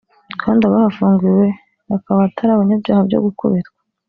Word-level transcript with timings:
kandi 0.41 0.61
abahafungiwe 0.63 1.45
bakaba 1.89 2.19
atari 2.27 2.51
abanyabyaha 2.53 3.01
byo 3.07 3.19
gukubitwa 3.25 3.77